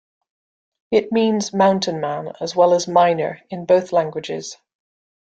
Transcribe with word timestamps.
It 0.89 1.11
means 1.11 1.53
"mountain 1.53 2.01
man" 2.01 2.33
as 2.41 2.55
well 2.55 2.73
as 2.73 2.87
"miner" 2.87 3.39
in 3.51 3.67
both 3.67 3.91
languages. 3.91 4.57